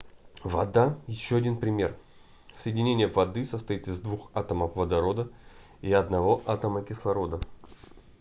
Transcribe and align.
вода 0.43 0.95
ещё 1.07 1.35
один 1.37 1.59
пример 1.59 1.95
соединение 2.53 3.07
воды 3.07 3.43
состоит 3.43 3.87
из 3.87 3.99
двух 3.99 4.31
атомов 4.33 4.75
водорода 4.75 5.29
и 5.81 5.93
одного 5.93 6.41
атома 6.47 6.81
кислорода 6.83 7.39